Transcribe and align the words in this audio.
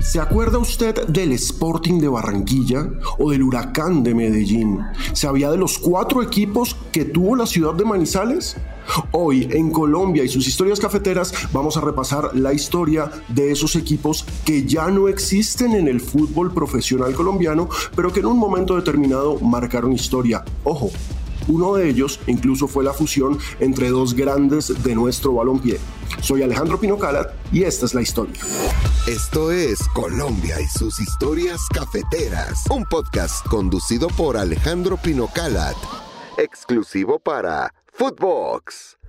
¿Se 0.00 0.18
acuerda 0.18 0.58
usted 0.58 1.06
del 1.08 1.32
Sporting 1.32 2.00
de 2.00 2.08
Barranquilla 2.08 2.88
o 3.18 3.30
del 3.30 3.42
Huracán 3.42 4.02
de 4.02 4.14
Medellín? 4.14 4.80
¿Sabía 5.12 5.50
de 5.50 5.58
los 5.58 5.78
cuatro 5.78 6.22
equipos 6.22 6.74
que 6.90 7.04
tuvo 7.04 7.36
la 7.36 7.44
ciudad 7.44 7.74
de 7.74 7.84
Manizales? 7.84 8.56
Hoy 9.12 9.46
en 9.50 9.70
Colombia 9.70 10.24
y 10.24 10.28
sus 10.28 10.48
historias 10.48 10.80
cafeteras 10.80 11.34
vamos 11.52 11.76
a 11.76 11.82
repasar 11.82 12.34
la 12.34 12.54
historia 12.54 13.10
de 13.28 13.52
esos 13.52 13.76
equipos 13.76 14.24
que 14.46 14.64
ya 14.64 14.88
no 14.88 15.06
existen 15.06 15.74
en 15.74 15.86
el 15.86 16.00
fútbol 16.00 16.54
profesional 16.54 17.12
colombiano, 17.14 17.68
pero 17.94 18.10
que 18.10 18.20
en 18.20 18.26
un 18.26 18.38
momento 18.38 18.76
determinado 18.76 19.38
marcaron 19.40 19.92
historia. 19.92 20.44
Ojo, 20.64 20.90
uno 21.46 21.74
de 21.74 21.90
ellos 21.90 22.20
incluso 22.26 22.68
fue 22.68 22.84
la 22.84 22.94
fusión 22.94 23.38
entre 23.60 23.90
dos 23.90 24.14
grandes 24.14 24.82
de 24.82 24.94
nuestro 24.94 25.34
balompié. 25.34 25.78
Soy 26.22 26.42
Alejandro 26.42 26.80
Pino 26.80 26.98
Calat 26.98 27.32
y 27.52 27.64
esta 27.64 27.84
es 27.84 27.94
la 27.94 28.00
historia. 28.00 28.40
Esto 29.08 29.50
es 29.50 29.88
Colombia 29.94 30.60
y 30.60 30.66
sus 30.66 31.00
historias 31.00 31.66
cafeteras, 31.72 32.64
un 32.68 32.84
podcast 32.84 33.44
conducido 33.46 34.08
por 34.08 34.36
Alejandro 34.36 34.98
Pino 34.98 35.26
Calat, 35.34 35.76
exclusivo 36.36 37.18
para 37.18 37.72
Footbox. 37.94 38.99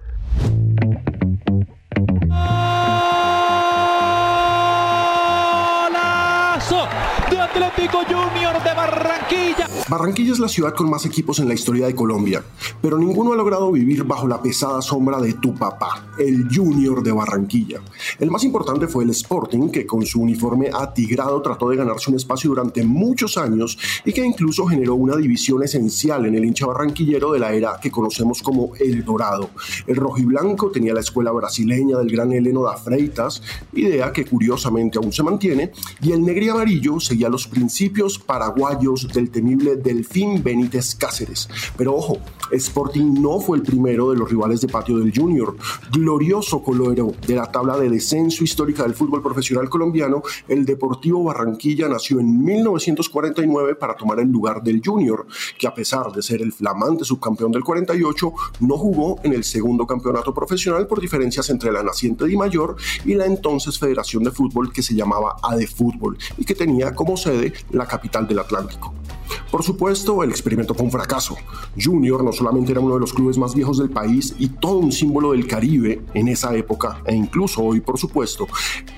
Barranquilla. 9.91 10.31
Es 10.31 10.40
la 10.40 10.48
ciudad 10.48 10.73
con 10.73 10.90
más 10.90 11.05
equipos 11.05 11.39
en 11.39 11.49
la 11.49 11.53
historia 11.53 11.85
de 11.85 11.94
Colombia, 11.94 12.41
pero 12.81 12.98
ninguno 12.98 13.34
ha 13.34 13.35
logrado 13.35 13.72
vivir 13.72 14.05
bajo 14.05 14.27
la 14.27 14.41
pesada 14.41 14.81
sombra 14.81 15.20
de 15.20 15.34
tu 15.34 15.53
papá, 15.53 16.13
el 16.17 16.48
Junior 16.49 17.03
de 17.03 17.12
Barranquilla. 17.12 17.81
El 18.17 18.31
más 18.31 18.45
importante 18.45 18.88
fue 18.88 19.03
el 19.03 19.09
Sporting, 19.09 19.70
que 19.70 19.86
con 19.86 20.05
su 20.05 20.22
uniforme 20.22 20.70
atigrado 20.73 21.41
trató 21.41 21.70
de 21.70 21.75
ganarse 21.75 22.09
un 22.09 22.16
espacio 22.16 22.49
durante 22.52 22.84
muchos 22.84 23.38
años 23.38 23.78
y 24.06 24.14
que 24.14 24.23
incluso 24.23 24.66
generó 24.66 24.95
una 24.95 25.17
división 25.17 25.63
esencial 25.63 26.25
en 26.25 26.36
el 26.36 26.45
hincha 26.45 26.67
barranquillero 26.67 27.34
de 27.34 27.39
la 27.39 27.52
era 27.52 27.78
que 27.81 27.91
conocemos 27.91 28.41
como 28.41 28.73
El 28.80 29.03
Dorado. 29.03 29.50
El 29.88 29.97
rojiblanco 29.97 30.72
tenía 30.72 30.94
la 30.94 31.02
escuela 31.02 31.31
brasileña 31.31 31.97
del 31.97 32.11
gran 32.11 32.31
Heleno 32.31 32.63
da 32.63 32.78
Freitas, 32.78 33.41
idea 33.73 34.13
que 34.13 34.25
curiosamente 34.25 34.97
aún 34.97 35.11
se 35.11 35.23
mantiene, 35.23 35.72
y 36.02 36.13
el 36.13 36.23
negro 36.23 36.45
y 36.45 36.50
amarillo 36.50 37.00
seguía 37.02 37.28
los 37.28 37.47
principios 37.47 38.17
paraguayos 38.17 39.09
del 39.22 39.30
temible 39.30 39.75
Delfín 39.75 40.41
Benítez 40.44 40.95
Cáceres. 40.95 41.47
Pero 41.77 41.95
ojo, 41.95 42.17
Sporting 42.52 43.21
no 43.21 43.39
fue 43.39 43.57
el 43.57 43.63
primero 43.63 44.11
de 44.11 44.17
los 44.17 44.30
rivales 44.30 44.61
de 44.61 44.67
patio 44.67 44.97
del 44.97 45.13
Junior. 45.16 45.55
Glorioso 45.91 46.61
colero 46.61 47.13
de 47.25 47.35
la 47.35 47.52
tabla 47.52 47.77
de 47.77 47.89
descenso 47.89 48.44
histórica 48.44 48.83
del 48.83 48.94
fútbol 48.94 49.21
profesional 49.21 49.69
colombiano, 49.69 50.21
el 50.47 50.66
Deportivo 50.66 51.23
Barranquilla 51.23 51.88
nació 51.88 52.19
en 52.19 52.44
1949 52.44 53.75
para 53.75 53.95
tomar 53.95 54.19
el 54.19 54.29
lugar 54.29 54.61
del 54.61 54.81
Junior, 54.83 55.25
que 55.57 55.67
a 55.67 55.73
pesar 55.73 56.11
de 56.11 56.22
ser 56.22 56.41
el 56.41 56.52
flamante 56.52 57.05
subcampeón 57.05 57.52
del 57.52 57.63
48, 57.63 58.33
no 58.61 58.77
jugó 58.77 59.19
en 59.23 59.33
el 59.33 59.44
segundo 59.44 59.85
campeonato 59.85 60.33
profesional 60.33 60.88
por 60.88 60.99
diferencias 60.99 61.49
entre 61.49 61.72
la 61.72 61.83
naciente 61.83 62.25
Di 62.25 62.38
Mayor 62.38 62.75
y 63.05 63.16
la 63.16 63.25
entonces 63.25 63.79
Federación 63.79 64.23
de 64.23 64.31
Fútbol 64.31 64.72
que 64.72 64.81
se 64.81 64.95
llamaba 64.95 65.38
ADE 65.41 65.67
Fútbol 65.67 66.17
y 66.38 66.45
que 66.45 66.55
tenía 66.55 66.94
como 66.94 67.17
sede 67.17 67.53
la 67.72 67.85
capital 67.85 68.27
del 68.27 68.39
Atlántico. 68.39 68.94
Por 69.50 69.64
supuesto, 69.64 70.24
el 70.24 70.30
experimento 70.30 70.74
fue 70.74 70.86
un 70.86 70.92
fracaso. 70.92 71.36
Junior 71.82 72.24
no 72.24 72.32
solamente 72.32 72.72
era 72.72 72.82
uno 72.82 72.96
de 72.96 73.00
los 73.00 73.14
clubes 73.14 73.38
más 73.38 73.56
viejos 73.56 73.78
del 73.78 73.90
país 73.90 74.36
y 74.40 74.48
todo 74.50 74.78
un 74.78 74.92
símbolo 74.92 75.32
del 75.32 75.48
Caribe 75.48 76.02
en 76.14 76.28
esa 76.28 76.56
época, 76.56 77.02
e 77.06 77.16
incluso 77.16 77.64
hoy, 77.64 77.82
por 77.82 77.98
supuesto, 77.98 78.48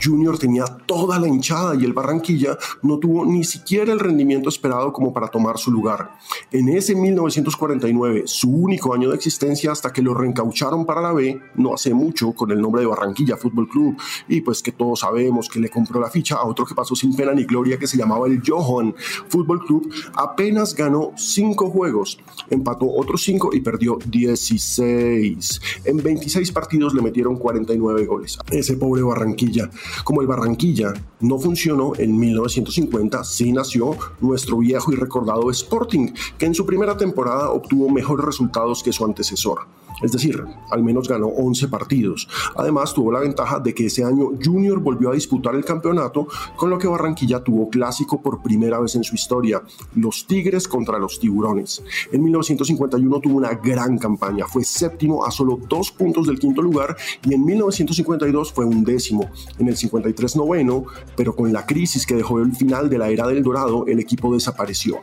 Junior 0.02 0.38
tenía 0.38 0.66
toda 0.66 1.20
la 1.20 1.28
hinchada 1.28 1.76
y 1.76 1.86
el 1.86 1.94
Barranquilla 1.94 2.58
no 2.81 2.98
tuvo 3.00 3.26
ni 3.26 3.44
siquiera 3.44 3.94
el 3.94 4.00
rendimiento 4.00 4.50
esperado 4.50 4.92
como 4.94 5.14
para 5.14 5.28
tomar 5.28 5.58
su 5.58 5.72
lugar. 5.72 6.11
En 6.52 6.70
ese 6.70 6.95
1949, 6.95 8.23
su 8.26 8.49
único 8.49 8.93
año 8.93 9.10
de 9.10 9.16
existencia 9.16 9.72
hasta 9.72 9.92
que 9.92 10.02
lo 10.02 10.14
reencaucharon 10.14 10.86
para 10.86 11.02
la 11.02 11.14
B, 11.14 11.39
no 11.55 11.73
hace 11.73 11.93
mucho, 11.93 12.33
con 12.33 12.52
el 12.52 12.61
nombre 12.61 12.82
de 12.82 12.88
Barranquilla 12.88 13.38
Fútbol 13.38 13.67
Club, 13.67 13.98
y 14.27 14.42
pues 14.42 14.61
que 14.61 14.72
todos 14.72 15.02
sabemos 15.02 15.49
que 15.49 15.60
le 15.60 15.70
compró 15.70 15.99
la 15.99 16.10
ficha 16.10 16.36
a 16.36 16.45
otro 16.45 16.66
que 16.66 16.76
pasó 16.76 16.95
sin 16.95 17.16
pena 17.16 17.33
ni 17.33 17.43
gloria 17.43 17.77
que 17.77 17.88
se 17.88 17.98
llamaba 17.98 18.27
el 18.27 18.42
Johan 18.45 18.93
Fútbol 19.27 19.66
Club, 19.66 19.92
apenas 20.23 20.73
ganó 20.76 21.11
5 21.16 21.70
juegos, 21.70 22.20
empató 22.50 22.89
otros 22.89 23.23
5 23.23 23.52
y 23.54 23.61
perdió 23.61 23.98
16. 24.06 25.61
En 25.86 25.98
26 25.98 26.52
partidos 26.52 26.94
le 26.94 27.02
metieron 27.02 27.38
49 27.38 28.06
goles. 28.06 28.38
Ese 28.52 28.78
pobre 28.78 29.04
Barranquilla. 29.04 29.70
Como 30.04 30.22
el 30.22 30.28
Barranquilla 30.28 30.94
no 31.22 31.39
funcionó 31.39 31.94
en 31.98 32.17
1950, 32.17 33.23
sí 33.23 33.52
nació 33.52 33.98
nuestro 34.22 34.58
viejo 34.58 34.92
y 34.92 34.95
recordado 34.95 35.50
Sporting, 35.52 36.14
que 36.38 36.45
en 36.45 36.55
su 36.55 36.66
primera 36.66 36.98
temporada 36.98 37.50
obtuvo 37.50 37.90
mejores 37.90 38.26
resultados 38.26 38.82
que 38.82 38.94
su 38.94 39.05
antecesor 39.05 39.60
es 40.04 40.11
decir, 40.11 40.44
al 40.70 40.84
menos 40.84 41.08
ganó 41.08 41.28
11 41.28 41.70
partidos. 41.70 42.28
Además, 42.55 42.94
tuvo 42.94 43.11
la 43.11 43.22
ventaja 43.22 43.60
de 43.60 43.73
que 43.73 43.86
ese 43.86 44.04
año 44.04 44.32
Junior 44.44 44.80
volvió 44.80 45.10
a 45.10 45.14
disputar 45.14 45.55
el 45.55 45.64
campeonato, 45.64 46.28
con 46.58 46.70
lo 46.70 46.78
que 46.78 46.88
Barranquilla 46.88 47.42
tuvo 47.42 47.70
clásico 47.70 48.22
por 48.22 48.42
primera 48.42 48.80
vez 48.80 48.95
en 48.95 49.04
su 49.04 49.16
historia, 49.16 49.64
los 49.95 50.12
Tigres 50.27 50.67
contra 50.67 50.99
los 50.99 51.19
Tiburones. 51.19 51.83
En 52.11 52.23
1951 52.23 53.19
tuvo 53.19 53.37
una 53.37 53.53
gran 53.53 53.97
campaña, 53.97 54.45
fue 54.47 54.63
séptimo 54.63 55.25
a 55.25 55.31
solo 55.31 55.59
dos 55.67 55.91
puntos 55.91 56.27
del 56.27 56.39
quinto 56.39 56.61
lugar 56.61 56.95
y 57.23 57.33
en 57.33 57.43
1952 57.43 58.53
fue 58.53 58.65
un 58.65 58.83
décimo, 58.83 59.29
en 59.57 59.67
el 59.67 59.77
53 59.77 60.35
noveno, 60.35 60.85
pero 61.17 61.35
con 61.35 61.51
la 61.51 61.65
crisis 61.65 62.05
que 62.05 62.15
dejó 62.15 62.39
el 62.39 62.53
final 62.53 62.89
de 62.89 62.97
la 62.97 63.09
era 63.09 63.27
del 63.27 63.43
Dorado, 63.43 63.85
el 63.87 63.99
equipo 63.99 64.33
desapareció. 64.33 65.01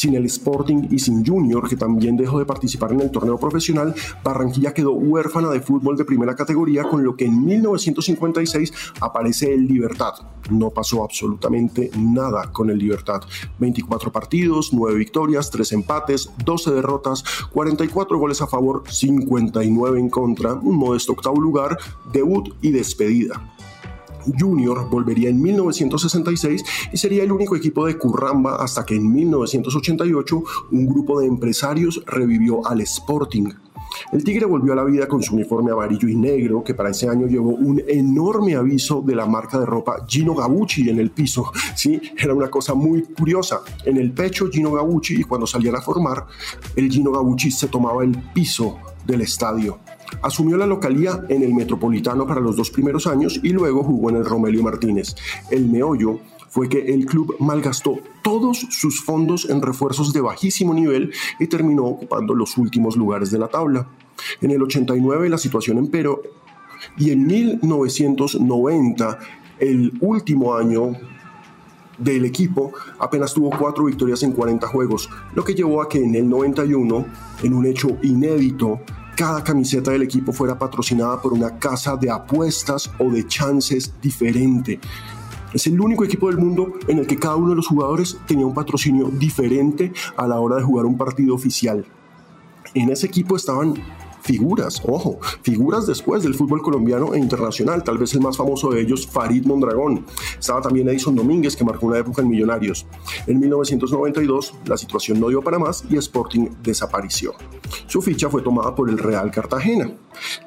Sin 0.00 0.14
el 0.14 0.24
Sporting 0.24 0.88
y 0.90 0.98
sin 0.98 1.26
Junior, 1.26 1.68
que 1.68 1.76
también 1.76 2.16
dejó 2.16 2.38
de 2.38 2.46
participar 2.46 2.90
en 2.92 3.02
el 3.02 3.10
torneo 3.10 3.36
profesional, 3.36 3.94
Barranquilla 4.24 4.72
quedó 4.72 4.92
huérfana 4.92 5.50
de 5.50 5.60
fútbol 5.60 5.98
de 5.98 6.06
primera 6.06 6.34
categoría, 6.34 6.84
con 6.84 7.04
lo 7.04 7.14
que 7.14 7.26
en 7.26 7.44
1956 7.44 8.72
aparece 9.02 9.52
el 9.52 9.66
Libertad. 9.66 10.14
No 10.48 10.70
pasó 10.70 11.04
absolutamente 11.04 11.90
nada 11.98 12.50
con 12.50 12.70
el 12.70 12.78
Libertad. 12.78 13.20
24 13.58 14.10
partidos, 14.10 14.72
9 14.72 14.96
victorias, 14.96 15.50
3 15.50 15.70
empates, 15.72 16.30
12 16.46 16.70
derrotas, 16.70 17.22
44 17.52 18.18
goles 18.18 18.40
a 18.40 18.46
favor, 18.46 18.84
59 18.88 20.00
en 20.00 20.08
contra, 20.08 20.54
un 20.54 20.76
modesto 20.76 21.12
octavo 21.12 21.38
lugar, 21.38 21.76
debut 22.10 22.54
y 22.62 22.70
despedida. 22.70 23.38
Junior 24.38 24.88
volvería 24.88 25.28
en 25.30 25.40
1966 25.40 26.64
y 26.92 26.96
sería 26.96 27.22
el 27.22 27.32
único 27.32 27.56
equipo 27.56 27.86
de 27.86 27.96
Curramba 27.96 28.56
hasta 28.56 28.84
que 28.84 28.96
en 28.96 29.12
1988 29.12 30.42
un 30.72 30.86
grupo 30.86 31.20
de 31.20 31.26
empresarios 31.26 32.02
revivió 32.06 32.66
al 32.66 32.80
Sporting. 32.80 33.48
El 34.12 34.24
Tigre 34.24 34.46
volvió 34.46 34.72
a 34.72 34.76
la 34.76 34.84
vida 34.84 35.06
con 35.06 35.22
su 35.22 35.34
uniforme 35.34 35.72
amarillo 35.72 36.08
y 36.08 36.16
negro, 36.16 36.62
que 36.62 36.74
para 36.74 36.90
ese 36.90 37.08
año 37.08 37.26
llevó 37.26 37.50
un 37.50 37.82
enorme 37.86 38.56
aviso 38.56 39.02
de 39.02 39.14
la 39.14 39.26
marca 39.26 39.58
de 39.58 39.66
ropa 39.66 40.04
Gino 40.06 40.34
Gabucci 40.34 40.88
en 40.88 40.98
el 40.98 41.10
piso. 41.10 41.52
Sí, 41.74 42.00
era 42.16 42.34
una 42.34 42.50
cosa 42.50 42.74
muy 42.74 43.02
curiosa. 43.02 43.62
En 43.84 43.96
el 43.96 44.12
pecho 44.12 44.48
Gino 44.50 44.72
Gabucci 44.72 45.20
y 45.20 45.24
cuando 45.24 45.46
salían 45.46 45.76
a 45.76 45.80
formar, 45.80 46.26
el 46.76 46.90
Gino 46.90 47.12
Gabucci 47.12 47.50
se 47.50 47.68
tomaba 47.68 48.04
el 48.04 48.16
piso 48.32 48.78
del 49.06 49.22
estadio. 49.22 49.78
Asumió 50.22 50.56
la 50.56 50.66
localía 50.66 51.24
en 51.28 51.42
el 51.42 51.54
Metropolitano 51.54 52.26
para 52.26 52.40
los 52.40 52.56
dos 52.56 52.70
primeros 52.70 53.06
años 53.06 53.40
y 53.42 53.50
luego 53.50 53.82
jugó 53.82 54.10
en 54.10 54.16
el 54.16 54.24
Romelio 54.24 54.62
Martínez. 54.62 55.14
El 55.50 55.66
meollo 55.66 56.20
fue 56.48 56.68
que 56.68 56.92
el 56.92 57.06
club 57.06 57.36
malgastó 57.38 58.00
todos 58.22 58.66
sus 58.70 59.02
fondos 59.02 59.48
en 59.48 59.62
refuerzos 59.62 60.12
de 60.12 60.20
bajísimo 60.20 60.74
nivel 60.74 61.12
y 61.38 61.46
terminó 61.46 61.86
ocupando 61.86 62.34
los 62.34 62.58
últimos 62.58 62.96
lugares 62.96 63.30
de 63.30 63.38
la 63.38 63.48
tabla. 63.48 63.88
En 64.40 64.50
el 64.50 64.62
89 64.62 65.28
la 65.28 65.38
situación 65.38 65.78
empeoró 65.78 66.20
y 66.96 67.10
en 67.10 67.26
1990, 67.26 69.18
el 69.58 69.92
último 70.00 70.54
año 70.54 70.92
del 71.98 72.24
equipo 72.24 72.72
apenas 72.98 73.34
tuvo 73.34 73.50
cuatro 73.50 73.84
victorias 73.84 74.22
en 74.22 74.32
40 74.32 74.66
juegos, 74.66 75.08
lo 75.34 75.44
que 75.44 75.54
llevó 75.54 75.82
a 75.82 75.88
que 75.88 76.02
en 76.02 76.14
el 76.14 76.28
91, 76.28 77.06
en 77.42 77.54
un 77.54 77.66
hecho 77.66 77.96
inédito, 78.02 78.80
cada 79.20 79.44
camiseta 79.44 79.90
del 79.90 80.00
equipo 80.00 80.32
fuera 80.32 80.58
patrocinada 80.58 81.20
por 81.20 81.34
una 81.34 81.58
casa 81.58 81.94
de 81.94 82.10
apuestas 82.10 82.90
o 82.98 83.10
de 83.10 83.26
chances 83.26 83.92
diferente. 84.00 84.80
Es 85.52 85.66
el 85.66 85.78
único 85.78 86.06
equipo 86.06 86.28
del 86.28 86.38
mundo 86.38 86.72
en 86.88 87.00
el 87.00 87.06
que 87.06 87.18
cada 87.18 87.36
uno 87.36 87.50
de 87.50 87.56
los 87.56 87.66
jugadores 87.66 88.16
tenía 88.26 88.46
un 88.46 88.54
patrocinio 88.54 89.08
diferente 89.08 89.92
a 90.16 90.26
la 90.26 90.40
hora 90.40 90.56
de 90.56 90.62
jugar 90.62 90.86
un 90.86 90.96
partido 90.96 91.34
oficial. 91.34 91.84
En 92.72 92.88
ese 92.88 93.08
equipo 93.08 93.36
estaban 93.36 93.74
figuras, 94.20 94.82
ojo, 94.86 95.18
figuras 95.42 95.86
después 95.86 96.22
del 96.22 96.34
fútbol 96.34 96.62
colombiano 96.62 97.14
e 97.14 97.18
internacional, 97.18 97.82
tal 97.82 97.98
vez 97.98 98.14
el 98.14 98.20
más 98.20 98.36
famoso 98.36 98.70
de 98.70 98.80
ellos, 98.80 99.06
Farid 99.06 99.46
Mondragón. 99.46 100.04
Estaba 100.38 100.60
también 100.60 100.88
Edison 100.88 101.14
Domínguez, 101.14 101.56
que 101.56 101.64
marcó 101.64 101.86
una 101.86 101.98
época 101.98 102.22
en 102.22 102.28
Millonarios. 102.28 102.86
En 103.26 103.40
1992, 103.40 104.54
la 104.66 104.76
situación 104.76 105.20
no 105.20 105.28
dio 105.28 105.42
para 105.42 105.58
más 105.58 105.84
y 105.88 105.96
Sporting 105.96 106.48
desapareció. 106.62 107.34
Su 107.86 108.02
ficha 108.02 108.28
fue 108.28 108.42
tomada 108.42 108.74
por 108.74 108.88
el 108.88 108.98
Real 108.98 109.30
Cartagena. 109.30 109.92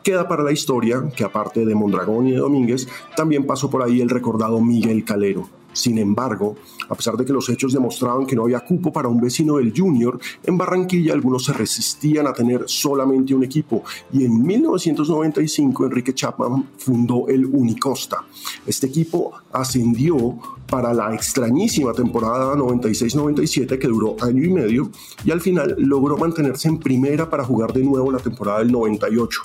Queda 0.04 0.28
para 0.28 0.44
la 0.44 0.52
historia 0.52 1.04
que 1.16 1.24
aparte 1.24 1.66
de 1.66 1.76
Mondragón 1.76 2.28
y 2.28 2.32
de 2.32 2.38
Domínguez, 2.38 2.88
también 3.16 3.46
pasó 3.46 3.70
por 3.70 3.84
ahí 3.84 4.02
el 4.02 4.10
recordado 4.10 4.60
Miguel 4.62 5.04
Calero 5.04 5.63
Sin 5.74 5.98
embargo, 5.98 6.56
a 6.88 6.96
pesar 6.96 7.18
de 7.18 7.26
que 7.26 7.34
los 7.34 7.50
hechos 7.50 7.74
demostraban 7.74 8.26
que 8.26 8.36
no 8.36 8.44
había 8.44 8.62
cupo 8.62 8.92
para 8.92 9.08
un 9.08 9.20
vecino 9.20 9.58
del 9.58 9.74
Junior, 9.76 10.20
en 10.44 10.58
Barranquilla 10.58 11.14
algunos 11.14 11.46
se 11.46 11.54
resistían 11.54 12.28
a 12.28 12.34
tener 12.34 12.64
solamente 12.68 13.34
un 13.34 13.44
equipo 13.44 13.84
y 14.12 14.26
en 14.26 14.42
1995 14.42 15.86
Enrique 15.86 16.14
Chapman 16.14 16.70
fundó 16.78 17.28
el 17.28 17.46
Unicosta. 17.46 18.24
Este 18.66 18.88
equipo 18.88 19.34
ascendió 19.54 20.38
para 20.68 20.94
la 20.94 21.14
extrañísima 21.14 21.94
temporada 21.94 22.56
96-97 22.56 23.78
que 23.78 23.88
duró 23.88 24.16
año 24.22 24.44
y 24.44 24.50
medio 24.50 24.90
y 25.24 25.32
al 25.32 25.42
final 25.42 25.76
logró 25.78 26.18
mantenerse 26.18 26.68
en 26.68 26.80
primera 26.80 27.30
para 27.30 27.44
jugar 27.44 27.74
de 27.74 27.84
nuevo 27.84 28.12
la 28.12 28.20
temporada 28.20 28.60
del 28.60 28.72
98. 28.72 29.42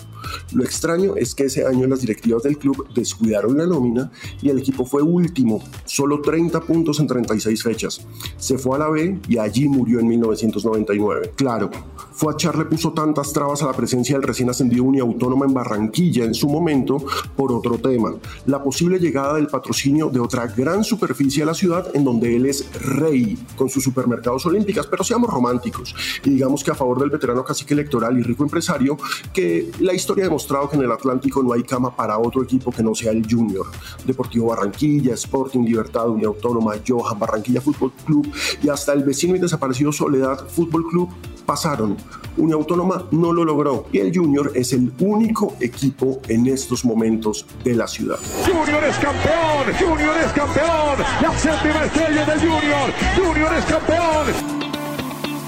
Lo 0.52 0.64
extraño 0.64 1.16
es 1.16 1.34
que 1.34 1.44
ese 1.44 1.66
año 1.66 1.87
las 1.87 2.00
directivas 2.00 2.43
del 2.43 2.56
club 2.58 2.88
descuidaron 2.94 3.58
la 3.58 3.66
nómina 3.66 4.10
y 4.40 4.49
el 4.49 4.58
equipo 4.58 4.84
fue 4.87 5.02
último, 5.02 5.62
solo 5.84 6.20
30 6.20 6.61
puntos 6.62 6.99
en 7.00 7.06
36 7.06 7.62
fechas. 7.62 8.06
Se 8.38 8.56
fue 8.56 8.76
a 8.76 8.78
la 8.81 8.88
B 8.88 9.19
y 9.28 9.38
allí 9.38 9.69
murió 9.69 10.00
en 10.00 10.08
1999. 10.08 11.32
Claro, 11.37 11.70
Fuachar 12.19 12.59
le 12.59 12.65
puso 12.65 12.93
tantas 12.93 13.32
trabas 13.32 13.62
a 13.62 13.67
la 13.67 13.73
presencia 13.73 14.17
del 14.17 14.26
recién 14.26 14.50
ascendido 14.50 14.82
Uniautónoma 14.82 15.47
en 15.47 15.55
Barranquilla 15.55 16.25
en 16.25 16.35
su 16.35 16.49
momento 16.49 16.97
por 17.37 17.53
otro 17.53 17.79
tema, 17.79 18.12
la 18.47 18.61
posible 18.61 18.99
llegada 18.99 19.35
del 19.35 19.47
patrocinio 19.47 20.11
de 20.11 20.19
otra 20.19 20.49
gran 20.49 20.82
superficie 20.82 21.44
a 21.44 21.47
la 21.47 21.55
ciudad 21.55 21.94
en 21.94 22.03
donde 22.03 22.35
él 22.35 22.47
es 22.47 22.73
rey 22.82 23.38
con 23.55 23.69
sus 23.69 23.85
supermercados 23.85 24.44
olímpicas, 24.47 24.88
pero 24.88 25.05
seamos 25.05 25.31
románticos 25.31 25.94
y 26.25 26.31
digamos 26.31 26.65
que 26.65 26.73
a 26.73 26.75
favor 26.75 26.99
del 26.99 27.11
veterano 27.11 27.44
cacique 27.44 27.75
electoral 27.75 28.19
y 28.19 28.23
rico 28.25 28.43
empresario, 28.43 28.99
que 29.32 29.71
la 29.79 29.94
historia 29.94 30.25
ha 30.25 30.26
demostrado 30.26 30.69
que 30.69 30.75
en 30.75 30.82
el 30.82 30.91
Atlántico 30.91 31.41
no 31.44 31.53
hay 31.53 31.62
cama 31.62 31.94
para 31.94 32.19
otro 32.19 32.43
equipo 32.43 32.73
que 32.73 32.82
no 32.82 32.97
sea 32.97 33.12
el 33.12 33.25
Junior. 33.31 33.67
Deportivo 34.05 34.49
Barranquilla, 34.49 35.14
Sporting 35.14 35.61
Libertad, 35.61 36.09
Uniautónoma, 36.09 36.75
Johan, 36.85 37.17
Barranquilla 37.17 37.61
Fútbol 37.61 37.93
Club 38.05 38.29
y 38.61 38.69
hasta 38.69 38.93
el 38.93 39.05
vecino 39.05 39.37
y 39.37 39.38
desaparecido 39.38 39.93
Soledad 39.93 40.49
Fútbol 40.49 40.85
Club 40.88 41.11
pasaron. 41.49 41.97
Uniautónoma 42.37 43.06
no 43.10 43.32
lo 43.32 43.44
logró 43.44 43.87
y 43.93 43.99
el 43.99 44.16
Junior 44.16 44.52
es 44.55 44.72
el 44.72 44.93
único 45.00 45.56
equipo 45.60 46.20
en 46.28 46.46
estos 46.46 46.84
momentos 46.84 47.46
de 47.64 47.75
la 47.75 47.87
ciudad. 47.87 48.19
Junior 48.44 48.84
es 48.84 48.96
campeón, 48.96 49.75
Junior 49.78 50.16
es 50.25 50.32
campeón, 50.32 50.99
la 51.20 51.38
séptima 51.38 51.84
estrella 51.84 52.25
del 52.25 52.38
Junior, 52.38 52.93
Junior 53.16 53.55
es 53.55 53.64
campeón. 53.64 54.57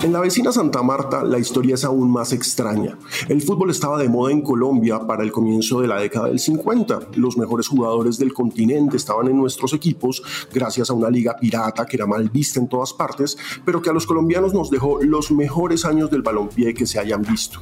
En 0.02 0.14
la 0.14 0.20
vecina 0.20 0.50
Santa 0.50 0.82
Marta 0.82 1.22
la 1.24 1.38
historia 1.38 1.74
es 1.74 1.84
aún 1.84 2.10
más 2.10 2.32
extraña. 2.32 2.96
El 3.28 3.42
fútbol 3.42 3.70
estaba 3.70 3.98
de 3.98 4.08
moda 4.08 4.32
en 4.32 4.40
Colombia 4.40 4.98
para 5.06 5.22
el 5.22 5.30
comienzo 5.30 5.82
de 5.82 5.88
la 5.88 6.00
década 6.00 6.28
del 6.28 6.38
50. 6.38 7.00
Los 7.16 7.36
mejores 7.36 7.68
jugadores 7.68 8.16
del 8.16 8.32
continente 8.32 8.96
estaban 8.96 9.28
en 9.28 9.36
nuestros 9.36 9.74
equipos 9.74 10.22
gracias 10.54 10.88
a 10.88 10.94
una 10.94 11.10
liga 11.10 11.36
pirata 11.38 11.84
que 11.84 11.98
era 11.98 12.06
mal 12.06 12.30
vista 12.30 12.58
en 12.58 12.68
todas 12.68 12.94
partes, 12.94 13.36
pero 13.62 13.82
que 13.82 13.90
a 13.90 13.92
los 13.92 14.06
colombianos 14.06 14.54
nos 14.54 14.70
dejó 14.70 15.02
los 15.02 15.30
mejores 15.32 15.84
años 15.84 16.10
del 16.10 16.22
balompié 16.22 16.72
que 16.72 16.86
se 16.86 16.98
hayan 16.98 17.20
visto. 17.20 17.60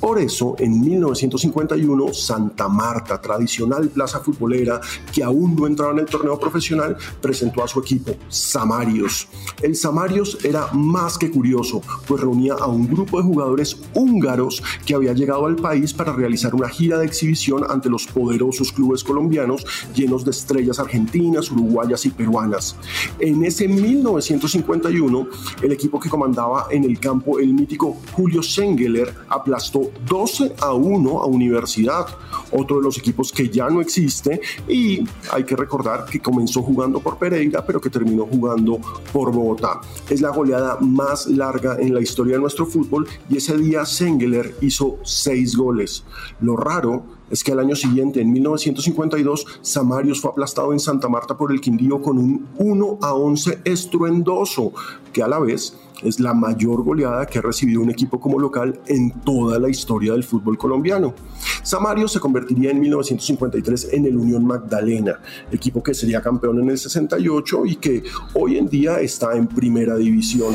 Por 0.00 0.18
eso, 0.18 0.54
en 0.58 0.80
1951, 0.80 2.12
Santa 2.12 2.68
Marta, 2.68 3.20
tradicional 3.20 3.88
plaza 3.88 4.20
futbolera 4.20 4.80
que 5.12 5.22
aún 5.22 5.54
no 5.56 5.66
entraba 5.66 5.92
en 5.92 6.00
el 6.00 6.06
torneo 6.06 6.38
profesional, 6.38 6.96
presentó 7.20 7.62
a 7.62 7.68
su 7.68 7.80
equipo, 7.80 8.16
Samarios. 8.28 9.28
El 9.62 9.76
Samarios 9.76 10.38
era 10.44 10.68
más 10.72 11.18
que 11.18 11.30
curioso, 11.30 11.82
pues 12.06 12.20
reunía 12.20 12.54
a 12.54 12.66
un 12.66 12.86
grupo 12.86 13.18
de 13.18 13.24
jugadores 13.24 13.76
húngaros 13.94 14.62
que 14.84 14.94
había 14.94 15.12
llegado 15.12 15.46
al 15.46 15.56
país 15.56 15.92
para 15.92 16.12
realizar 16.12 16.54
una 16.54 16.68
gira 16.68 16.98
de 16.98 17.06
exhibición 17.06 17.64
ante 17.68 17.88
los 17.88 18.06
poderosos 18.06 18.72
clubes 18.72 19.04
colombianos 19.04 19.64
llenos 19.94 20.24
de 20.24 20.30
estrellas 20.30 20.78
argentinas, 20.78 21.50
uruguayas 21.50 22.04
y 22.06 22.10
peruanas. 22.10 22.76
En 23.18 23.44
ese 23.44 23.68
1951, 23.68 25.26
el 25.62 25.72
equipo 25.72 26.00
que 26.00 26.08
comandaba 26.08 26.66
en 26.70 26.84
el 26.84 26.98
campo 26.98 27.38
el 27.38 27.54
mítico 27.54 27.96
Julio 28.12 28.42
Sengeler 28.42 29.14
aplazó 29.28 29.61
12 29.70 30.54
a 30.60 30.72
1 30.72 31.22
a 31.22 31.26
Universidad, 31.26 32.06
otro 32.50 32.76
de 32.78 32.82
los 32.82 32.98
equipos 32.98 33.30
que 33.30 33.48
ya 33.48 33.68
no 33.68 33.80
existe 33.80 34.40
y 34.68 35.04
hay 35.30 35.44
que 35.44 35.56
recordar 35.56 36.06
que 36.06 36.20
comenzó 36.20 36.62
jugando 36.62 37.00
por 37.00 37.18
Pereira 37.18 37.64
pero 37.64 37.80
que 37.80 37.90
terminó 37.90 38.26
jugando 38.26 38.78
por 39.12 39.32
Bogotá. 39.32 39.80
Es 40.08 40.20
la 40.20 40.30
goleada 40.30 40.78
más 40.80 41.26
larga 41.26 41.76
en 41.78 41.94
la 41.94 42.00
historia 42.00 42.34
de 42.34 42.40
nuestro 42.40 42.66
fútbol 42.66 43.06
y 43.28 43.36
ese 43.36 43.56
día 43.56 43.84
Sengeler 43.84 44.56
hizo 44.60 44.98
6 45.02 45.56
goles. 45.56 46.04
Lo 46.40 46.56
raro 46.56 47.04
es 47.32 47.42
que 47.42 47.52
al 47.52 47.60
año 47.60 47.74
siguiente, 47.74 48.20
en 48.20 48.30
1952, 48.30 49.46
Samarios 49.62 50.20
fue 50.20 50.30
aplastado 50.30 50.74
en 50.74 50.78
Santa 50.78 51.08
Marta 51.08 51.36
por 51.36 51.50
el 51.50 51.62
Quindío 51.62 52.02
con 52.02 52.18
un 52.18 52.46
1 52.58 52.98
a 53.00 53.14
11 53.14 53.60
estruendoso, 53.64 54.72
que 55.14 55.22
a 55.22 55.28
la 55.28 55.38
vez 55.38 55.74
es 56.02 56.20
la 56.20 56.34
mayor 56.34 56.82
goleada 56.82 57.26
que 57.26 57.38
ha 57.38 57.42
recibido 57.42 57.80
un 57.80 57.90
equipo 57.90 58.20
como 58.20 58.38
local 58.38 58.80
en 58.86 59.10
toda 59.20 59.58
la 59.58 59.68
historia 59.68 60.12
del 60.12 60.24
fútbol 60.24 60.58
colombiano. 60.58 61.14
Samario 61.62 62.08
se 62.08 62.20
convertiría 62.20 62.70
en 62.70 62.80
1953 62.80 63.88
en 63.92 64.06
el 64.06 64.16
Unión 64.16 64.44
Magdalena, 64.44 65.20
equipo 65.50 65.82
que 65.82 65.94
sería 65.94 66.20
campeón 66.20 66.60
en 66.60 66.70
el 66.70 66.78
68 66.78 67.66
y 67.66 67.76
que 67.76 68.02
hoy 68.34 68.58
en 68.58 68.68
día 68.68 69.00
está 69.00 69.36
en 69.36 69.46
primera 69.46 69.96
división. 69.96 70.54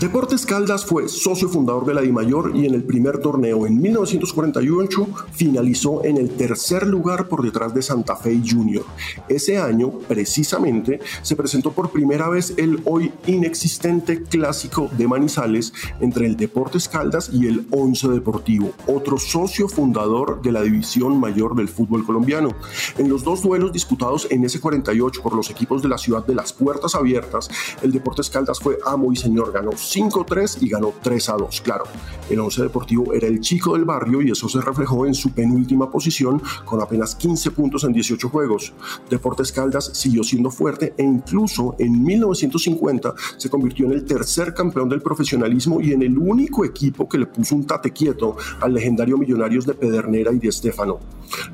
Deportes 0.00 0.44
Caldas 0.44 0.84
fue 0.84 1.08
socio 1.08 1.48
fundador 1.48 1.86
de 1.86 1.94
la 1.94 2.02
DIMAYOR 2.02 2.54
y 2.54 2.66
en 2.66 2.74
el 2.74 2.84
primer 2.84 3.16
torneo 3.16 3.66
en 3.66 3.80
1948 3.80 5.08
finalizó 5.32 6.04
en 6.04 6.18
el 6.18 6.28
tercer 6.28 6.86
lugar 6.86 7.28
por 7.28 7.42
detrás 7.42 7.72
de 7.72 7.80
Santa 7.80 8.14
Fe 8.14 8.38
Junior. 8.46 8.84
Ese 9.26 9.56
año, 9.56 9.92
precisamente, 10.06 11.00
se 11.22 11.34
presentó 11.34 11.72
por 11.72 11.92
primera 11.92 12.28
vez 12.28 12.52
el 12.58 12.82
hoy 12.84 13.10
inexistente 13.26 14.22
clásico 14.22 14.90
de 14.98 15.08
Manizales 15.08 15.72
entre 16.00 16.26
el 16.26 16.36
Deportes 16.36 16.90
Caldas 16.90 17.30
y 17.32 17.46
el 17.46 17.66
Once 17.70 18.06
Deportivo, 18.06 18.72
otro 18.86 19.16
socio 19.16 19.66
fundador 19.66 20.42
de 20.42 20.52
la 20.52 20.60
división 20.60 21.18
mayor 21.18 21.56
del 21.56 21.68
fútbol 21.68 22.04
colombiano. 22.04 22.50
En 22.98 23.08
los 23.08 23.24
dos 23.24 23.40
duelos 23.40 23.72
disputados 23.72 24.28
en 24.30 24.44
ese 24.44 24.60
48 24.60 25.22
por 25.22 25.34
los 25.34 25.48
equipos 25.48 25.80
de 25.80 25.88
la 25.88 25.96
ciudad 25.96 26.26
de 26.26 26.34
las 26.34 26.52
puertas 26.52 26.94
abiertas, 26.94 27.48
el 27.80 27.92
Deportes 27.92 28.28
Caldas 28.28 28.60
fue 28.60 28.76
amo 28.84 29.10
y 29.10 29.16
señor, 29.16 29.52
ganó 29.52 29.72
5-3 29.94 30.62
y 30.62 30.68
ganó 30.68 30.92
3-2. 31.02 31.62
Claro, 31.62 31.84
el 32.28 32.40
Once 32.40 32.62
Deportivo 32.62 33.12
era 33.12 33.26
el 33.26 33.40
chico 33.40 33.74
del 33.74 33.84
barrio 33.84 34.22
y 34.22 34.30
eso 34.30 34.48
se 34.48 34.60
reflejó 34.60 35.06
en 35.06 35.14
su 35.14 35.30
penúltima 35.30 35.90
posición 35.90 36.42
con 36.64 36.80
apenas 36.80 37.14
15 37.14 37.50
puntos 37.52 37.84
en 37.84 37.92
18 37.92 38.28
juegos. 38.28 38.72
Deportes 39.08 39.52
Caldas 39.52 39.90
siguió 39.94 40.24
siendo 40.24 40.50
fuerte 40.50 40.94
e 40.96 41.02
incluso 41.02 41.76
en 41.78 42.02
1950 42.02 43.14
se 43.36 43.50
convirtió 43.50 43.86
en 43.86 43.92
el 43.92 44.04
tercer 44.04 44.54
campeón 44.54 44.88
del 44.88 45.02
profesionalismo 45.02 45.80
y 45.80 45.92
en 45.92 46.02
el 46.02 46.18
único 46.18 46.64
equipo 46.64 47.08
que 47.08 47.18
le 47.18 47.26
puso 47.26 47.54
un 47.54 47.66
tate 47.66 47.92
quieto 47.92 48.36
al 48.60 48.74
legendario 48.74 49.18
Millonarios 49.18 49.66
de 49.66 49.74
Pedernera 49.74 50.32
y 50.32 50.38
de 50.38 50.48
Estefano. 50.48 50.98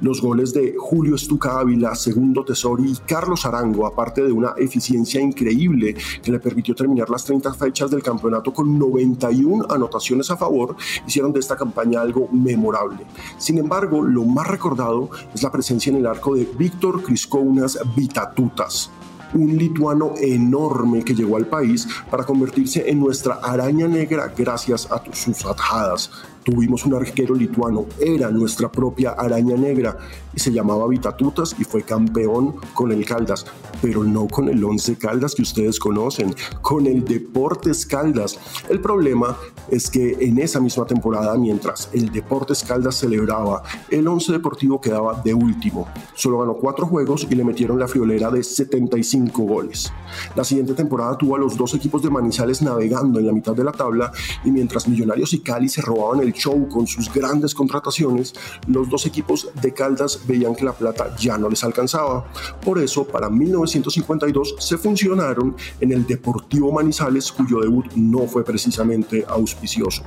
Los 0.00 0.20
goles 0.20 0.52
de 0.52 0.74
Julio 0.78 1.14
Estuca 1.14 1.58
Ávila, 1.58 1.94
Segundo 1.94 2.44
Tesori 2.44 2.92
y 2.92 2.96
Carlos 3.06 3.46
Arango, 3.46 3.86
aparte 3.86 4.22
de 4.22 4.32
una 4.32 4.54
eficiencia 4.56 5.20
increíble 5.20 5.94
que 6.22 6.32
le 6.32 6.40
permitió 6.40 6.74
terminar 6.74 7.08
las 7.08 7.24
30 7.24 7.54
fechas 7.54 7.90
del 7.90 8.02
campeonato, 8.02 8.21
campeonato 8.22 8.52
con 8.52 8.78
91 8.78 9.66
anotaciones 9.68 10.30
a 10.30 10.36
favor, 10.36 10.76
hicieron 11.06 11.32
de 11.32 11.40
esta 11.40 11.56
campaña 11.56 12.00
algo 12.00 12.28
memorable. 12.30 13.04
Sin 13.36 13.58
embargo, 13.58 14.02
lo 14.02 14.24
más 14.24 14.46
recordado 14.46 15.10
es 15.34 15.42
la 15.42 15.50
presencia 15.50 15.90
en 15.90 15.96
el 15.96 16.06
arco 16.06 16.36
de 16.36 16.48
Víctor 16.56 17.02
Criscounas 17.02 17.78
Vitatutas, 17.96 18.90
un 19.34 19.56
lituano 19.56 20.14
enorme 20.20 21.02
que 21.04 21.14
llegó 21.14 21.36
al 21.36 21.46
país 21.46 21.88
para 22.10 22.24
convertirse 22.24 22.88
en 22.88 23.00
nuestra 23.00 23.34
araña 23.42 23.88
negra 23.88 24.32
gracias 24.36 24.88
a 24.92 25.02
sus 25.12 25.44
atajadas. 25.44 26.10
Tuvimos 26.44 26.84
un 26.84 26.94
arquero 26.94 27.34
lituano, 27.34 27.86
era 28.00 28.30
nuestra 28.30 28.70
propia 28.70 29.10
araña 29.10 29.56
negra 29.56 29.96
y 30.34 30.40
se 30.40 30.52
llamaba 30.52 30.88
Vitatutas 30.88 31.54
y 31.58 31.64
fue 31.64 31.82
campeón 31.82 32.56
con 32.74 32.90
el 32.90 33.04
Caldas, 33.04 33.46
pero 33.80 34.02
no 34.02 34.26
con 34.26 34.48
el 34.48 34.62
Once 34.64 34.96
Caldas 34.96 35.34
que 35.34 35.42
ustedes 35.42 35.78
conocen, 35.78 36.34
con 36.60 36.86
el 36.86 37.04
Deportes 37.04 37.86
Caldas. 37.86 38.38
El 38.68 38.80
problema 38.80 39.36
es 39.70 39.88
que 39.88 40.16
en 40.20 40.38
esa 40.38 40.58
misma 40.58 40.84
temporada, 40.84 41.36
mientras 41.36 41.90
el 41.92 42.10
Deportes 42.10 42.64
Caldas 42.64 42.96
celebraba, 42.96 43.62
el 43.90 44.08
Once 44.08 44.32
Deportivo 44.32 44.80
quedaba 44.80 45.20
de 45.22 45.34
último. 45.34 45.88
Solo 46.14 46.40
ganó 46.40 46.54
cuatro 46.54 46.86
juegos 46.86 47.26
y 47.30 47.34
le 47.34 47.44
metieron 47.44 47.78
la 47.78 47.86
friolera 47.86 48.30
de 48.30 48.42
75 48.42 49.42
goles. 49.42 49.92
La 50.34 50.44
siguiente 50.44 50.74
temporada 50.74 51.16
tuvo 51.16 51.36
a 51.36 51.38
los 51.38 51.56
dos 51.56 51.74
equipos 51.74 52.02
de 52.02 52.10
Manizales 52.10 52.62
navegando 52.62 53.20
en 53.20 53.26
la 53.26 53.32
mitad 53.32 53.54
de 53.54 53.64
la 53.64 53.72
tabla 53.72 54.12
y 54.44 54.50
mientras 54.50 54.88
Millonarios 54.88 55.32
y 55.34 55.40
Cali 55.40 55.68
se 55.68 55.82
robaban 55.82 56.20
el 56.20 56.31
show 56.32 56.68
con 56.68 56.86
sus 56.86 57.12
grandes 57.12 57.54
contrataciones, 57.54 58.34
los 58.66 58.88
dos 58.88 59.06
equipos 59.06 59.48
de 59.60 59.72
Caldas 59.72 60.20
veían 60.26 60.54
que 60.54 60.64
la 60.64 60.72
plata 60.72 61.14
ya 61.16 61.38
no 61.38 61.48
les 61.48 61.64
alcanzaba. 61.64 62.30
Por 62.64 62.78
eso, 62.78 63.06
para 63.06 63.28
1952 63.28 64.56
se 64.58 64.78
funcionaron 64.78 65.56
en 65.80 65.92
el 65.92 66.06
Deportivo 66.06 66.72
Manizales, 66.72 67.30
cuyo 67.32 67.60
debut 67.60 67.86
no 67.94 68.26
fue 68.26 68.44
precisamente 68.44 69.24
auspicioso. 69.28 70.02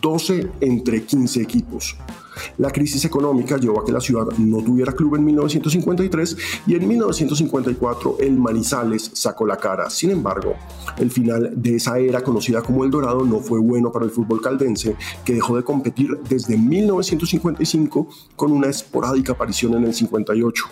12 0.00 0.50
entre 0.60 1.04
15 1.04 1.42
equipos. 1.42 1.96
La 2.58 2.70
crisis 2.70 3.04
económica 3.04 3.56
llevó 3.56 3.80
a 3.80 3.84
que 3.84 3.92
la 3.92 4.00
ciudad 4.00 4.26
no 4.38 4.62
tuviera 4.62 4.92
club 4.92 5.16
en 5.16 5.24
1953 5.24 6.36
y 6.66 6.74
en 6.74 6.88
1954 6.88 8.16
el 8.20 8.38
Manizales 8.38 9.10
sacó 9.14 9.46
la 9.46 9.56
cara. 9.56 9.90
Sin 9.90 10.10
embargo, 10.10 10.54
el 10.98 11.10
final 11.10 11.52
de 11.54 11.76
esa 11.76 11.98
era 11.98 12.22
conocida 12.22 12.62
como 12.62 12.84
El 12.84 12.90
Dorado 12.90 13.24
no 13.24 13.40
fue 13.40 13.58
bueno 13.58 13.92
para 13.92 14.04
el 14.04 14.10
fútbol 14.10 14.40
caldense, 14.40 14.96
que 15.24 15.34
dejó 15.34 15.56
de 15.56 15.64
competir 15.64 16.18
desde 16.28 16.56
1955 16.56 18.08
con 18.36 18.52
una 18.52 18.68
esporádica 18.68 19.32
aparición 19.32 19.74
en 19.74 19.84
el 19.84 19.94
58. 19.94 20.64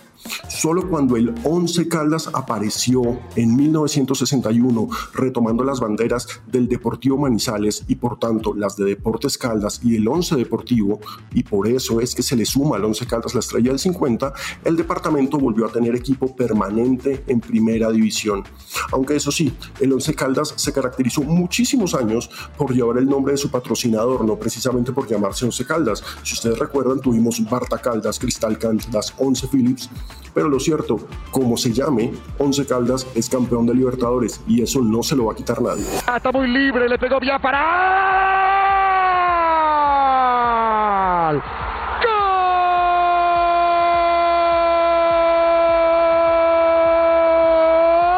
Solo 0.48 0.88
cuando 0.88 1.16
el 1.16 1.34
Once 1.44 1.86
Caldas 1.88 2.28
apareció 2.32 3.18
en 3.36 3.54
1961 3.54 4.88
retomando 5.14 5.62
las 5.62 5.80
banderas 5.80 6.26
del 6.46 6.68
Deportivo 6.68 7.16
Manizales 7.16 7.84
y 7.86 7.96
por 7.96 8.18
tanto 8.18 8.54
las 8.54 8.76
de 8.76 8.84
Deportes 8.84 9.38
Caldas 9.38 9.80
y 9.84 9.96
el 9.96 10.08
Once 10.08 10.34
Deportivo, 10.34 11.00
y 11.32 11.42
por 11.42 11.55
eso 11.64 12.00
es 12.00 12.14
que 12.14 12.22
se 12.22 12.36
le 12.36 12.44
suma 12.44 12.76
al 12.76 12.84
Once 12.84 13.06
Caldas 13.06 13.34
la 13.34 13.40
estrella 13.40 13.70
del 13.70 13.78
50, 13.78 14.32
el 14.64 14.76
departamento 14.76 15.38
volvió 15.38 15.66
a 15.66 15.72
tener 15.72 15.94
equipo 15.94 16.34
permanente 16.34 17.24
en 17.26 17.40
primera 17.40 17.90
división. 17.90 18.44
Aunque 18.92 19.16
eso 19.16 19.30
sí, 19.30 19.56
el 19.80 19.92
Once 19.92 20.14
Caldas 20.14 20.52
se 20.56 20.72
caracterizó 20.72 21.22
muchísimos 21.22 21.94
años 21.94 22.28
por 22.58 22.74
llevar 22.74 22.98
el 22.98 23.08
nombre 23.08 23.32
de 23.32 23.38
su 23.38 23.50
patrocinador, 23.50 24.24
no 24.24 24.36
precisamente 24.36 24.92
por 24.92 25.06
llamarse 25.08 25.44
Once 25.44 25.64
Caldas. 25.64 26.02
Si 26.22 26.34
ustedes 26.34 26.58
recuerdan, 26.58 27.00
tuvimos 27.00 27.42
Barta 27.48 27.78
Caldas, 27.78 28.18
Cristal 28.18 28.58
Caldas, 28.58 29.14
Once 29.18 29.46
Philips, 29.46 29.88
pero 30.34 30.48
lo 30.48 30.60
cierto, 30.60 30.98
como 31.30 31.56
se 31.56 31.72
llame, 31.72 32.12
Once 32.38 32.66
Caldas 32.66 33.06
es 33.14 33.28
campeón 33.28 33.66
de 33.66 33.74
Libertadores 33.74 34.40
y 34.46 34.62
eso 34.62 34.82
no 34.82 35.02
se 35.02 35.16
lo 35.16 35.26
va 35.26 35.32
a 35.32 35.36
quitar 35.36 35.62
nadie. 35.62 35.84
Ah, 36.06 36.16
está 36.16 36.32
muy 36.32 36.48
libre, 36.48 36.88
le 36.88 36.98
pegó 36.98 37.20
bien 37.20 37.40
para. 37.40 38.26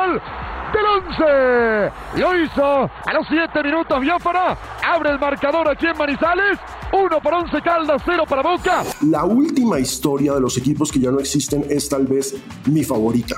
¡Gol! 0.08 0.20
¡Del 0.72 0.86
11! 1.06 1.92
Lo 2.18 2.36
hizo 2.36 2.64
a 2.64 3.12
los 3.14 3.28
7 3.28 3.62
minutos 3.62 4.00
Biafara. 4.00 4.58
Abre 4.84 5.10
el 5.10 5.20
marcador 5.20 5.68
aquí 5.68 5.86
en 5.86 5.96
Manizales. 5.96 6.58
1 6.92 7.20
para 7.22 7.38
11 7.38 7.62
Caldas, 7.62 8.02
0 8.04 8.24
para 8.28 8.42
Boca. 8.42 8.82
La 9.02 9.24
última 9.24 9.78
historia 9.78 10.34
de 10.34 10.40
los 10.40 10.58
equipos 10.58 10.90
que 10.90 10.98
ya 10.98 11.12
no 11.12 11.20
existen 11.20 11.64
es 11.68 11.88
tal 11.88 12.08
vez 12.08 12.34
mi 12.66 12.82
favorita. 12.82 13.36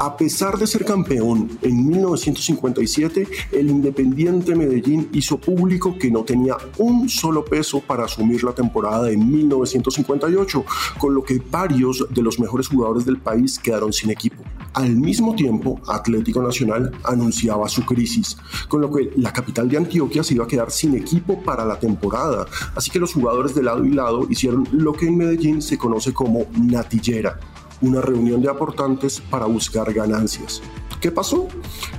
A 0.00 0.16
pesar 0.16 0.58
de 0.58 0.66
ser 0.66 0.84
campeón 0.84 1.56
en 1.62 1.86
1957, 1.86 3.28
el 3.52 3.70
Independiente 3.70 4.56
Medellín 4.56 5.08
hizo 5.12 5.38
público 5.38 5.96
que 5.96 6.10
no 6.10 6.24
tenía 6.24 6.56
un 6.78 7.08
solo 7.08 7.44
peso 7.44 7.80
para 7.80 8.06
asumir 8.06 8.42
la 8.42 8.52
temporada 8.52 9.04
de 9.04 9.16
1958, 9.16 10.64
con 10.98 11.14
lo 11.14 11.22
que 11.22 11.40
varios 11.48 12.04
de 12.10 12.22
los 12.22 12.40
mejores 12.40 12.66
jugadores 12.66 13.04
del 13.04 13.18
país 13.18 13.56
quedaron 13.60 13.92
sin 13.92 14.10
equipo. 14.10 14.42
Al 14.76 14.94
mismo 14.94 15.34
tiempo, 15.34 15.80
Atlético 15.86 16.42
Nacional 16.42 16.92
anunciaba 17.02 17.66
su 17.66 17.82
crisis, 17.86 18.36
con 18.68 18.82
lo 18.82 18.92
que 18.92 19.10
la 19.16 19.32
capital 19.32 19.70
de 19.70 19.78
Antioquia 19.78 20.22
se 20.22 20.34
iba 20.34 20.44
a 20.44 20.46
quedar 20.46 20.70
sin 20.70 20.94
equipo 20.94 21.42
para 21.42 21.64
la 21.64 21.78
temporada, 21.78 22.44
así 22.74 22.90
que 22.90 22.98
los 22.98 23.14
jugadores 23.14 23.54
de 23.54 23.62
lado 23.62 23.86
y 23.86 23.92
lado 23.92 24.26
hicieron 24.28 24.68
lo 24.72 24.92
que 24.92 25.06
en 25.06 25.16
Medellín 25.16 25.62
se 25.62 25.78
conoce 25.78 26.12
como 26.12 26.44
natillera, 26.60 27.40
una 27.80 28.02
reunión 28.02 28.42
de 28.42 28.50
aportantes 28.50 29.18
para 29.18 29.46
buscar 29.46 29.90
ganancias. 29.94 30.60
¿Qué 31.00 31.10
pasó? 31.10 31.48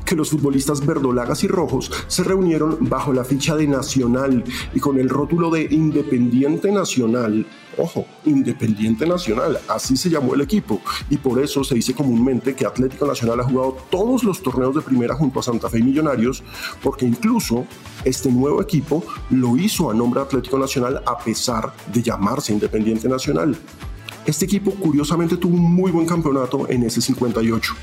Que 0.05 0.15
los 0.15 0.29
futbolistas 0.29 0.85
verdolagas 0.85 1.43
y 1.43 1.47
rojos 1.47 1.91
se 2.05 2.23
reunieron 2.23 2.77
bajo 2.81 3.11
la 3.11 3.23
ficha 3.23 3.55
de 3.55 3.65
Nacional 3.65 4.43
y 4.75 4.79
con 4.79 4.99
el 4.99 5.09
rótulo 5.09 5.49
de 5.49 5.63
Independiente 5.63 6.71
Nacional. 6.71 7.47
Ojo, 7.77 8.05
Independiente 8.25 9.05
Nacional, 9.05 9.59
así 9.67 9.95
se 9.95 10.09
llamó 10.09 10.33
el 10.33 10.41
equipo 10.41 10.81
y 11.11 11.17
por 11.17 11.39
eso 11.39 11.63
se 11.63 11.75
dice 11.75 11.93
comúnmente 11.93 12.55
que 12.55 12.65
Atlético 12.65 13.05
Nacional 13.05 13.39
ha 13.39 13.43
jugado 13.43 13.77
todos 13.91 14.23
los 14.23 14.41
torneos 14.41 14.73
de 14.73 14.81
primera 14.81 15.13
junto 15.15 15.39
a 15.39 15.43
Santa 15.43 15.69
Fe 15.69 15.79
Millonarios, 15.81 16.43
porque 16.81 17.05
incluso 17.05 17.65
este 18.03 18.31
nuevo 18.31 18.61
equipo 18.61 19.03
lo 19.29 19.55
hizo 19.57 19.91
a 19.91 19.93
nombre 19.93 20.21
de 20.21 20.25
Atlético 20.25 20.57
Nacional 20.57 21.03
a 21.05 21.17
pesar 21.19 21.71
de 21.93 22.01
llamarse 22.01 22.51
Independiente 22.51 23.07
Nacional. 23.07 23.55
Este 24.27 24.43
equipo 24.43 24.71
curiosamente 24.71 25.37
tuvo 25.37 25.55
un 25.55 25.73
muy 25.73 25.89
buen 25.89 26.05
campeonato 26.05 26.69
en 26.69 26.83
ese 26.83 26.99
58. 26.99 27.73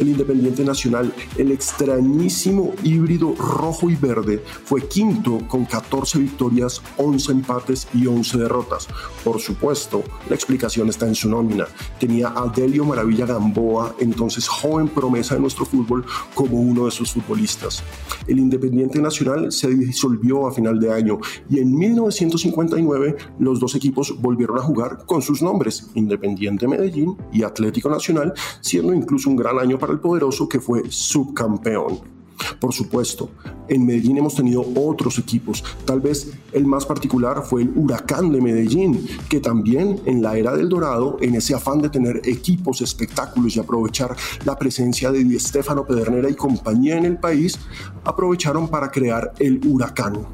El 0.00 0.08
Independiente 0.08 0.64
Nacional, 0.64 1.14
el 1.38 1.52
extrañísimo 1.52 2.74
híbrido 2.82 3.36
rojo 3.36 3.88
y 3.88 3.94
verde, 3.94 4.42
fue 4.64 4.88
quinto 4.88 5.38
con 5.46 5.64
14 5.64 6.18
victorias, 6.18 6.82
11 6.96 7.30
empates 7.30 7.86
y 7.94 8.08
11 8.08 8.38
derrotas. 8.38 8.88
Por 9.22 9.40
supuesto, 9.40 10.02
la 10.28 10.34
explicación 10.34 10.88
está 10.88 11.06
en 11.06 11.14
su 11.14 11.28
nómina. 11.28 11.66
Tenía 12.00 12.32
a 12.34 12.48
Delio 12.48 12.84
Maravilla 12.84 13.26
Gamboa, 13.26 13.94
entonces 14.00 14.48
joven 14.48 14.88
promesa 14.88 15.36
de 15.36 15.42
nuestro 15.42 15.64
fútbol, 15.64 16.04
como 16.34 16.60
uno 16.60 16.86
de 16.86 16.90
sus 16.90 17.12
futbolistas. 17.12 17.84
El 18.26 18.40
Independiente 18.40 19.00
Nacional 19.00 19.52
se 19.52 19.68
disolvió 19.68 20.48
a 20.48 20.52
final 20.52 20.80
de 20.80 20.92
año 20.92 21.20
y 21.48 21.60
en 21.60 21.72
1959 21.72 23.16
los 23.38 23.60
dos 23.60 23.76
equipos 23.76 24.20
volvieron 24.20 24.58
a 24.58 24.62
jugar 24.62 25.04
con 25.06 25.22
sus 25.22 25.40
nombres 25.40 25.83
Independiente 25.94 26.68
Medellín 26.68 27.16
y 27.32 27.42
Atlético 27.42 27.88
Nacional, 27.88 28.32
siendo 28.60 28.92
incluso 28.94 29.30
un 29.30 29.36
gran 29.36 29.58
año 29.58 29.78
para 29.78 29.92
el 29.92 30.00
poderoso 30.00 30.48
que 30.48 30.60
fue 30.60 30.82
subcampeón. 30.88 32.14
Por 32.60 32.72
supuesto, 32.72 33.30
en 33.68 33.86
Medellín 33.86 34.18
hemos 34.18 34.34
tenido 34.34 34.64
otros 34.76 35.18
equipos. 35.18 35.64
Tal 35.84 36.00
vez 36.00 36.32
el 36.52 36.66
más 36.66 36.84
particular 36.84 37.42
fue 37.44 37.62
el 37.62 37.72
Huracán 37.74 38.32
de 38.32 38.40
Medellín, 38.40 39.06
que 39.28 39.40
también 39.40 40.00
en 40.04 40.22
la 40.22 40.36
era 40.36 40.54
del 40.56 40.68
Dorado, 40.68 41.16
en 41.20 41.34
ese 41.34 41.54
afán 41.54 41.80
de 41.80 41.90
tener 41.90 42.20
equipos, 42.24 42.82
espectáculos 42.82 43.56
y 43.56 43.60
aprovechar 43.60 44.16
la 44.44 44.56
presencia 44.56 45.10
de 45.12 45.24
Di 45.24 45.38
Stefano 45.38 45.86
Pedernera 45.86 46.28
y 46.28 46.34
compañía 46.34 46.96
en 46.96 47.04
el 47.04 47.18
país, 47.18 47.58
aprovecharon 48.04 48.68
para 48.68 48.90
crear 48.90 49.32
el 49.38 49.60
Huracán 49.66 50.26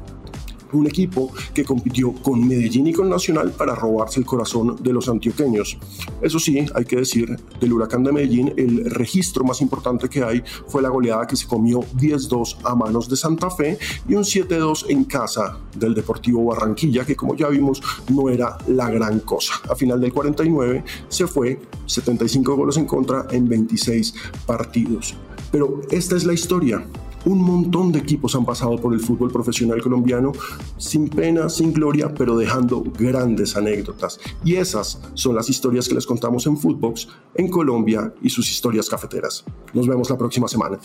un 0.73 0.87
equipo 0.87 1.31
que 1.53 1.63
compitió 1.63 2.13
con 2.13 2.47
Medellín 2.47 2.87
y 2.87 2.93
con 2.93 3.09
Nacional 3.09 3.51
para 3.51 3.75
robarse 3.75 4.19
el 4.19 4.25
corazón 4.25 4.77
de 4.81 4.93
los 4.93 5.09
antioqueños. 5.09 5.77
Eso 6.21 6.39
sí, 6.39 6.65
hay 6.73 6.85
que 6.85 6.97
decir, 6.97 7.37
del 7.59 7.73
huracán 7.73 8.03
de 8.03 8.11
Medellín, 8.11 8.53
el 8.57 8.89
registro 8.89 9.43
más 9.43 9.61
importante 9.61 10.09
que 10.09 10.23
hay 10.23 10.43
fue 10.67 10.81
la 10.81 10.89
goleada 10.89 11.27
que 11.27 11.35
se 11.35 11.47
comió 11.47 11.81
10-2 11.97 12.57
a 12.63 12.75
manos 12.75 13.09
de 13.09 13.15
Santa 13.15 13.49
Fe 13.49 13.77
y 14.07 14.15
un 14.15 14.23
7-2 14.23 14.85
en 14.89 15.03
casa 15.05 15.57
del 15.75 15.93
Deportivo 15.93 16.45
Barranquilla, 16.45 17.05
que 17.05 17.15
como 17.15 17.35
ya 17.35 17.47
vimos 17.47 17.81
no 18.09 18.29
era 18.29 18.57
la 18.67 18.89
gran 18.89 19.19
cosa. 19.19 19.53
A 19.69 19.75
final 19.75 19.99
del 19.99 20.13
49 20.13 20.83
se 21.07 21.27
fue 21.27 21.59
75 21.85 22.55
goles 22.55 22.77
en 22.77 22.85
contra 22.85 23.27
en 23.31 23.47
26 23.47 24.13
partidos. 24.45 25.15
Pero 25.51 25.81
esta 25.91 26.15
es 26.15 26.23
la 26.23 26.33
historia. 26.33 26.85
Un 27.25 27.41
montón 27.43 27.91
de 27.91 27.99
equipos 27.99 28.35
han 28.35 28.45
pasado 28.45 28.77
por 28.77 28.93
el 28.93 28.99
fútbol 28.99 29.31
profesional 29.31 29.81
colombiano 29.81 30.31
sin 30.77 31.07
pena, 31.07 31.49
sin 31.49 31.73
gloria, 31.73 32.13
pero 32.13 32.37
dejando 32.37 32.83
grandes 32.97 33.55
anécdotas. 33.55 34.19
Y 34.43 34.55
esas 34.55 34.99
son 35.13 35.35
las 35.35 35.49
historias 35.49 35.87
que 35.87 35.95
les 35.95 36.05
contamos 36.05 36.47
en 36.47 36.57
Footbox, 36.57 37.07
en 37.35 37.49
Colombia 37.49 38.13
y 38.21 38.29
sus 38.29 38.49
historias 38.49 38.89
cafeteras. 38.89 39.43
Nos 39.73 39.87
vemos 39.87 40.09
la 40.09 40.17
próxima 40.17 40.47
semana. 40.47 40.79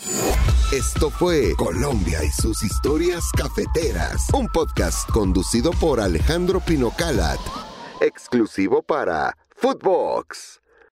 Esto 0.71 1.09
fue 1.09 1.53
Colombia 1.57 2.23
y 2.23 2.29
sus 2.41 2.63
historias 2.63 3.31
cafeteras, 3.31 4.27
un 4.33 4.47
podcast 4.47 5.09
conducido 5.11 5.71
por 5.71 5.99
Alejandro 5.99 6.59
Pino 6.59 6.91
Calat, 6.95 7.39
exclusivo 8.01 8.83
para 8.83 9.35
Footbox. 9.55 10.61